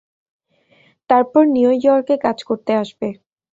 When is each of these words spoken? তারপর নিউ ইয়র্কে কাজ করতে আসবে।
তারপর 1.09 1.43
নিউ 1.55 1.69
ইয়র্কে 1.77 2.15
কাজ 2.25 2.37
করতে 2.49 2.71
আসবে। 2.81 3.07